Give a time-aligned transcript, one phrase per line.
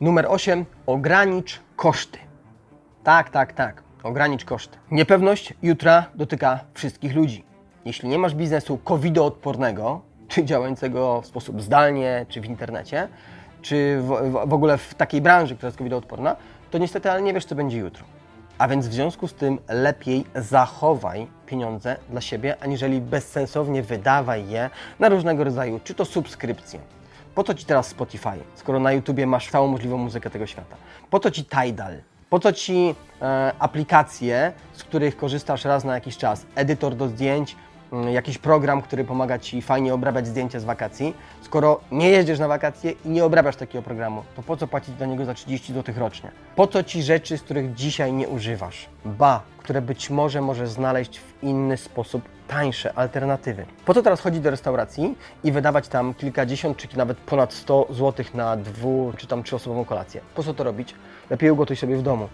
[0.00, 0.64] Numer 8.
[0.86, 2.18] Ogranicz koszty.
[3.04, 3.82] Tak, tak, tak.
[4.02, 4.78] Ogranicz koszty.
[4.90, 7.44] Niepewność jutra dotyka wszystkich ludzi.
[7.84, 13.08] Jeśli nie masz biznesu covidoodpornego, czy działającego w sposób zdalnie, czy w internecie,
[13.62, 16.36] czy w, w, w ogóle w takiej branży, która jest covidoodporna,
[16.70, 18.04] to niestety ale nie wiesz, co będzie jutro.
[18.58, 24.70] A więc w związku z tym lepiej zachowaj pieniądze dla siebie, aniżeli bezsensownie wydawaj je
[24.98, 26.80] na różnego rodzaju, czy to subskrypcje,
[27.36, 30.76] po co Ci teraz Spotify, skoro na YouTubie masz całą możliwą muzykę tego świata?
[31.10, 31.96] Po co Ci Tidal?
[32.30, 36.46] Po co Ci e, aplikacje, z których korzystasz raz na jakiś czas?
[36.54, 37.56] Edytor do zdjęć,
[38.12, 41.14] jakiś program, który pomaga Ci fajnie obrabiać zdjęcia z wakacji.
[41.42, 45.06] Skoro nie jeździsz na wakacje i nie obrabiasz takiego programu, to po co płacić za
[45.06, 46.30] niego za 30 zł rocznie?
[46.56, 48.86] Po co Ci rzeczy, z których dzisiaj nie używasz?
[49.04, 53.66] Ba, które być może możesz znaleźć w inny sposób tańsze alternatywy.
[53.84, 55.14] Po co teraz chodzić do restauracji
[55.44, 60.20] i wydawać tam kilkadziesiąt czy nawet ponad 100 zł na dwu czy tam trzyosobową kolację?
[60.34, 60.94] Po co to robić?
[61.30, 62.28] Lepiej ugotuj sobie w domu.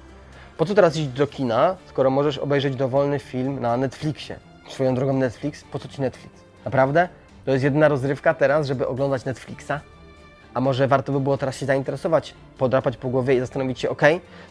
[0.57, 4.52] Po co teraz iść do kina, skoro możesz obejrzeć dowolny film na Netflixie?
[4.73, 6.35] Swoją drogą Netflix, po co Ci Netflix?
[6.65, 7.09] Naprawdę?
[7.45, 9.73] To jest jedyna rozrywka teraz, żeby oglądać Netflixa?
[10.55, 14.03] A może warto by było teraz się zainteresować, podrapać po głowie i zastanowić się, ok,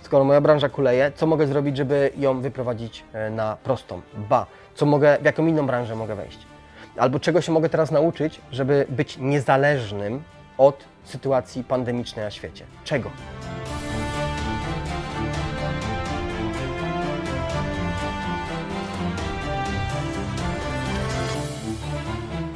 [0.01, 4.01] skoro moja branża kuleje, co mogę zrobić, żeby ją wyprowadzić e, na prostą?
[4.29, 4.45] Ba,
[4.75, 6.39] co mogę, w jaką inną branżę mogę wejść?
[6.97, 10.23] Albo czego się mogę teraz nauczyć, żeby być niezależnym
[10.57, 12.65] od sytuacji pandemicznej na świecie?
[12.83, 13.09] Czego?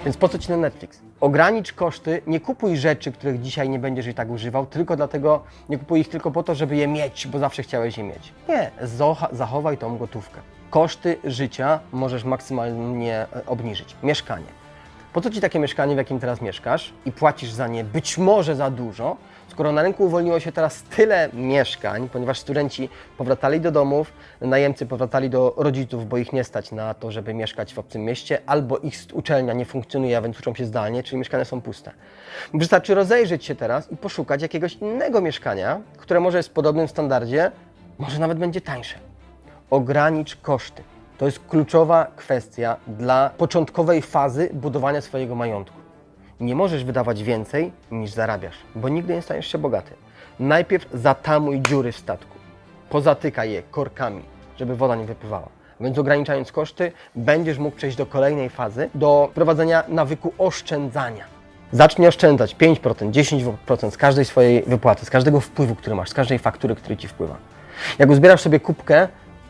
[0.05, 0.99] Więc po co Ci ten Netflix?
[1.21, 5.77] Ogranicz koszty, nie kupuj rzeczy, których dzisiaj nie będziesz i tak używał, tylko dlatego, nie
[5.77, 8.33] kupuj ich tylko po to, żeby je mieć, bo zawsze chciałeś je mieć.
[8.49, 8.71] Nie,
[9.31, 10.41] zachowaj tą gotówkę.
[10.69, 13.95] Koszty życia możesz maksymalnie e, obniżyć.
[14.03, 14.45] Mieszkanie.
[15.13, 18.55] Po co Ci takie mieszkanie, w jakim teraz mieszkasz i płacisz za nie być może
[18.55, 19.17] za dużo,
[19.55, 25.29] skoro na rynku uwolniło się teraz tyle mieszkań, ponieważ studenci powracali do domów, najemcy powracali
[25.29, 28.97] do rodziców, bo ich nie stać na to, żeby mieszkać w obcym mieście, albo ich
[29.13, 31.91] uczelnia nie funkcjonuje, a więc uczą się zdalnie, czyli mieszkania są puste.
[32.53, 37.51] Wystarczy rozejrzeć się teraz i poszukać jakiegoś innego mieszkania, które może jest w podobnym standardzie,
[37.97, 38.95] może nawet będzie tańsze.
[39.69, 40.83] Ogranicz koszty.
[41.17, 45.84] To jest kluczowa kwestia dla początkowej fazy budowania swojego majątku.
[46.39, 49.93] Nie możesz wydawać więcej niż zarabiasz, bo nigdy nie staniesz się bogaty.
[50.39, 52.37] Najpierw zatamuj dziury w statku,
[52.89, 54.21] pozatykaj je korkami,
[54.59, 55.49] żeby woda nie wypływała.
[55.79, 61.25] Więc ograniczając koszty, będziesz mógł przejść do kolejnej fazy, do prowadzenia nawyku oszczędzania.
[61.71, 63.11] Zacznij oszczędzać 5%,
[63.67, 67.07] 10% z każdej swojej wypłaty, z każdego wpływu, który masz, z każdej faktury, który Ci
[67.07, 67.35] wpływa.
[67.99, 69.07] Jak uzbierasz sobie kubkę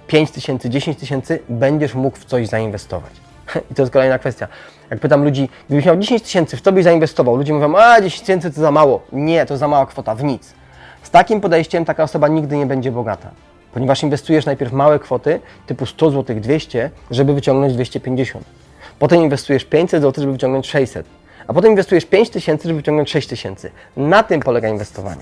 [0.08, 3.25] 5 tysięcy, 10 tysięcy, będziesz mógł w coś zainwestować.
[3.72, 4.48] I to jest kolejna kwestia.
[4.90, 7.36] Jak pytam ludzi, gdybyś miał 10 tysięcy, w to byś zainwestował.
[7.36, 9.02] Ludzie mówią, a 10 tysięcy to za mało.
[9.12, 10.54] Nie, to za mała kwota, w nic.
[11.04, 13.32] Z takim podejściem taka osoba nigdy nie będzie bogata.
[13.74, 18.46] Ponieważ inwestujesz najpierw małe kwoty, typu 100 zł, 200, żeby wyciągnąć 250.
[19.00, 21.06] Potem inwestujesz 500 zł, żeby wyciągnąć 600.
[21.48, 23.72] A potem inwestujesz 5 tysięcy, żeby wyciągnąć 6 tysięcy.
[23.98, 25.22] Na tym polega inwestowanie.